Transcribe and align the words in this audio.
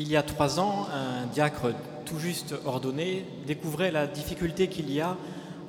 Il 0.00 0.06
y 0.08 0.16
a 0.16 0.22
trois 0.22 0.60
ans, 0.60 0.86
un 0.94 1.26
diacre 1.26 1.74
tout 2.06 2.20
juste 2.20 2.54
ordonné 2.64 3.24
découvrait 3.48 3.90
la 3.90 4.06
difficulté 4.06 4.68
qu'il 4.68 4.92
y 4.92 5.00
a 5.00 5.16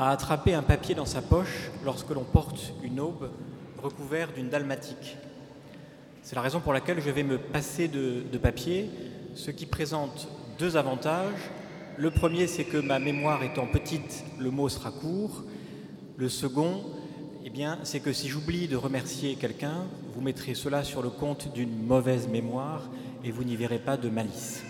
à 0.00 0.10
attraper 0.10 0.52
un 0.52 0.64
papier 0.64 0.96
dans 0.96 1.04
sa 1.04 1.22
poche 1.22 1.70
lorsque 1.84 2.10
l'on 2.10 2.24
porte 2.24 2.72
une 2.82 2.98
aube 2.98 3.30
recouverte 3.80 4.34
d'une 4.34 4.48
dalmatique. 4.48 5.16
C'est 6.22 6.34
la 6.34 6.42
raison 6.42 6.58
pour 6.58 6.72
laquelle 6.72 7.00
je 7.00 7.08
vais 7.08 7.22
me 7.22 7.38
passer 7.38 7.86
de, 7.86 8.36
papier, 8.38 8.90
ce 9.36 9.52
qui 9.52 9.64
présente 9.64 10.26
deux 10.58 10.76
avantages. 10.76 11.52
Le 11.96 12.10
premier, 12.10 12.48
c'est 12.48 12.64
que 12.64 12.78
ma 12.78 12.98
mémoire 12.98 13.44
étant 13.44 13.68
petite, 13.68 14.24
le 14.40 14.50
mot 14.50 14.68
sera 14.68 14.90
court. 14.90 15.44
Le 16.16 16.28
second, 16.28 16.80
eh 17.48 17.50
bien, 17.50 17.78
c'est 17.84 18.00
que 18.00 18.12
si 18.12 18.26
j'oublie 18.26 18.66
de 18.66 18.74
remercier 18.74 19.36
quelqu'un, 19.36 19.84
vous 20.12 20.20
mettrez 20.20 20.54
cela 20.54 20.82
sur 20.82 21.00
le 21.00 21.10
compte 21.10 21.52
d'une 21.54 21.80
mauvaise 21.86 22.26
mémoire 22.26 22.82
et 23.22 23.30
vous 23.30 23.44
n'y 23.44 23.54
verrez 23.54 23.78
pas 23.78 23.96
de 23.96 24.08
malice. 24.08 24.64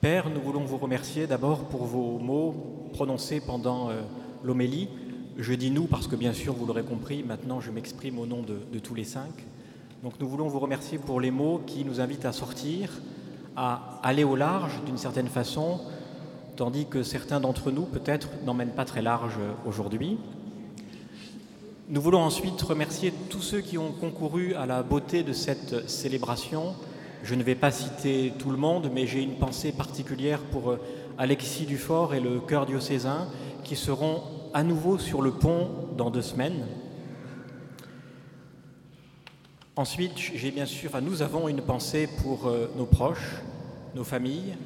Père, 0.00 0.30
nous 0.30 0.40
voulons 0.40 0.64
vous 0.64 0.78
remercier 0.78 1.28
d'abord 1.28 1.68
pour 1.68 1.84
vos 1.84 2.18
mots 2.18 2.90
prononcés 2.92 3.40
pendant 3.40 3.88
euh, 3.88 4.00
l'homélie. 4.42 4.88
Je 5.36 5.54
dis 5.54 5.70
nous 5.70 5.84
parce 5.84 6.08
que 6.08 6.16
bien 6.16 6.32
sûr, 6.32 6.54
vous 6.54 6.66
l'aurez 6.66 6.82
compris, 6.82 7.22
maintenant 7.22 7.60
je 7.60 7.70
m'exprime 7.70 8.18
au 8.18 8.26
nom 8.26 8.42
de, 8.42 8.58
de 8.72 8.78
tous 8.80 8.96
les 8.96 9.04
cinq. 9.04 9.46
Donc 10.02 10.14
nous 10.18 10.28
voulons 10.28 10.48
vous 10.48 10.58
remercier 10.58 10.98
pour 10.98 11.20
les 11.20 11.30
mots 11.30 11.62
qui 11.64 11.84
nous 11.84 12.00
invitent 12.00 12.24
à 12.24 12.32
sortir, 12.32 12.90
à 13.54 14.00
aller 14.02 14.24
au 14.24 14.34
large 14.34 14.82
d'une 14.86 14.98
certaine 14.98 15.28
façon, 15.28 15.82
tandis 16.56 16.86
que 16.86 17.04
certains 17.04 17.38
d'entre 17.38 17.70
nous 17.70 17.84
peut-être 17.84 18.28
n'emmènent 18.44 18.74
pas 18.74 18.84
très 18.84 19.02
large 19.02 19.38
aujourd'hui. 19.64 20.18
Nous 21.90 22.02
voulons 22.02 22.20
ensuite 22.20 22.60
remercier 22.60 23.14
tous 23.30 23.40
ceux 23.40 23.62
qui 23.62 23.78
ont 23.78 23.92
concouru 23.92 24.52
à 24.52 24.66
la 24.66 24.82
beauté 24.82 25.22
de 25.22 25.32
cette 25.32 25.88
célébration. 25.88 26.74
Je 27.22 27.34
ne 27.34 27.42
vais 27.42 27.54
pas 27.54 27.70
citer 27.70 28.34
tout 28.38 28.50
le 28.50 28.58
monde, 28.58 28.90
mais 28.92 29.06
j'ai 29.06 29.22
une 29.22 29.36
pensée 29.36 29.72
particulière 29.72 30.40
pour 30.52 30.72
euh, 30.72 30.80
Alexis 31.16 31.64
Dufort 31.64 32.12
et 32.12 32.20
le 32.20 32.40
chœur 32.40 32.66
diocésain 32.66 33.28
qui 33.64 33.74
seront 33.74 34.20
à 34.52 34.64
nouveau 34.64 34.98
sur 34.98 35.22
le 35.22 35.30
pont 35.30 35.70
dans 35.96 36.10
deux 36.10 36.20
semaines. 36.20 36.66
Ensuite, 39.74 40.18
j'ai 40.18 40.50
bien 40.50 40.66
sûr, 40.66 40.90
nous 41.00 41.22
avons 41.22 41.48
une 41.48 41.62
pensée 41.62 42.06
pour 42.22 42.48
euh, 42.48 42.70
nos 42.76 42.84
proches, 42.84 43.36
nos 43.94 44.04
familles, 44.04 44.56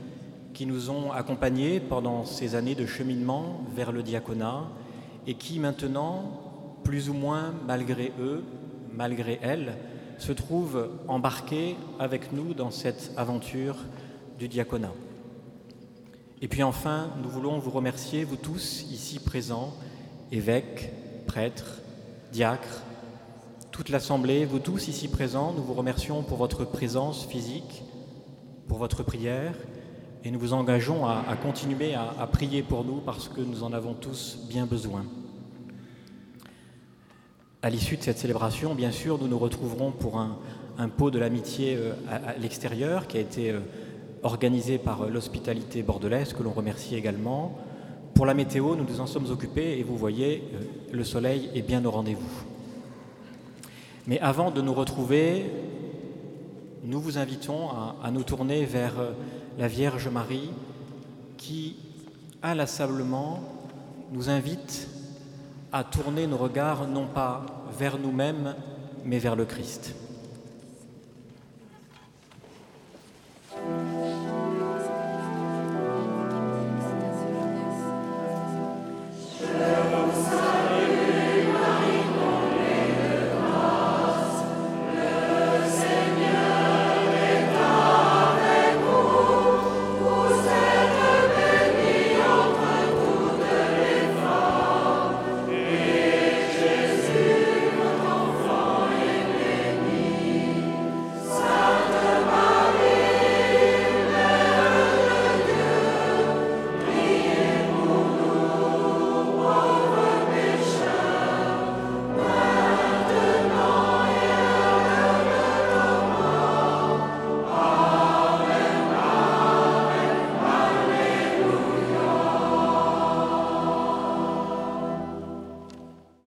qui 0.54 0.66
nous 0.66 0.90
ont 0.90 1.12
accompagnés 1.12 1.78
pendant 1.78 2.24
ces 2.24 2.56
années 2.56 2.74
de 2.74 2.84
cheminement 2.84 3.62
vers 3.76 3.92
le 3.92 4.02
diaconat 4.02 4.64
et 5.28 5.34
qui 5.34 5.60
maintenant, 5.60 6.51
plus 6.84 7.08
ou 7.08 7.14
moins 7.14 7.54
malgré 7.66 8.12
eux, 8.20 8.42
malgré 8.92 9.38
elles, 9.42 9.76
se 10.18 10.32
trouvent 10.32 10.90
embarqués 11.08 11.76
avec 11.98 12.32
nous 12.32 12.54
dans 12.54 12.70
cette 12.70 13.12
aventure 13.16 13.76
du 14.38 14.48
diaconat. 14.48 14.92
Et 16.40 16.48
puis 16.48 16.62
enfin, 16.62 17.10
nous 17.22 17.28
voulons 17.28 17.58
vous 17.58 17.70
remercier, 17.70 18.24
vous 18.24 18.36
tous 18.36 18.84
ici 18.90 19.18
présents, 19.18 19.72
évêques, 20.30 20.92
prêtres, 21.26 21.80
diacres, 22.32 22.82
toute 23.70 23.88
l'Assemblée, 23.88 24.44
vous 24.44 24.58
tous 24.58 24.88
ici 24.88 25.08
présents, 25.08 25.52
nous 25.52 25.62
vous 25.62 25.74
remercions 25.74 26.22
pour 26.22 26.36
votre 26.38 26.64
présence 26.64 27.24
physique, 27.24 27.82
pour 28.68 28.78
votre 28.78 29.02
prière, 29.02 29.54
et 30.24 30.30
nous 30.30 30.38
vous 30.38 30.52
engageons 30.52 31.06
à, 31.06 31.36
continuer 31.42 31.94
à, 31.94 32.26
prier 32.26 32.62
pour 32.62 32.84
nous 32.84 33.00
parce 33.00 33.28
que 33.28 33.40
nous 33.40 33.64
en 33.64 33.72
avons 33.72 33.94
tous 33.94 34.38
bien 34.48 34.66
besoin. 34.66 35.04
À 37.64 37.70
l'issue 37.70 37.96
de 37.96 38.02
cette 38.02 38.18
célébration, 38.18 38.74
bien 38.74 38.90
sûr, 38.90 39.18
nous 39.20 39.28
nous 39.28 39.38
retrouverons 39.38 39.92
pour 39.92 40.18
un, 40.18 40.88
pot 40.88 41.12
de 41.12 41.20
l'amitié 41.20 41.76
euh, 41.76 41.92
à, 42.10 42.36
l'extérieur 42.36 43.06
qui 43.06 43.18
a 43.18 43.20
été 43.20 43.52
euh, 43.52 43.60
organisé 44.24 44.78
par 44.78 45.02
euh, 45.02 45.08
l'hospitalité 45.08 45.84
bordelaise, 45.84 46.32
que 46.32 46.42
l'on 46.42 46.50
remercie 46.50 46.96
également. 46.96 47.56
Pour 48.14 48.26
la 48.26 48.34
météo, 48.34 48.74
nous 48.74 48.82
nous 48.82 49.00
en 49.00 49.06
sommes 49.06 49.30
occupés 49.30 49.78
et 49.78 49.84
vous 49.84 49.96
voyez, 49.96 50.42
le 50.90 51.04
soleil 51.04 51.50
est 51.54 51.62
bien 51.62 51.84
au 51.84 51.92
rendez-vous. 51.92 52.42
Mais 54.08 54.18
avant 54.18 54.50
de 54.50 54.60
nous 54.60 54.74
retrouver, 54.74 55.44
nous 56.82 57.00
vous 57.00 57.16
invitons 57.16 57.68
à, 58.02 58.10
nous 58.10 58.24
tourner 58.24 58.64
vers 58.64 58.94
la 59.56 59.68
Vierge 59.68 60.08
Marie 60.08 60.50
qui, 61.36 61.76
inlassablement, 62.42 63.38
nous 64.12 64.30
invite 64.30 64.88
à 65.72 65.84
tourner 65.84 66.26
nos 66.26 66.36
regards 66.36 66.86
non 66.86 67.06
pas 67.06 67.46
vers 67.78 67.98
nous-mêmes, 67.98 68.54
mais 69.04 69.18
vers 69.18 69.36
le 69.36 69.46
Christ. 69.46 69.94